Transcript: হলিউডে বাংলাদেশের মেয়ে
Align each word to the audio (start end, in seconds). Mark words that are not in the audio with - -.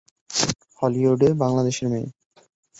হলিউডে 0.81 1.29
বাংলাদেশের 1.41 1.87
মেয়ে 1.89 2.07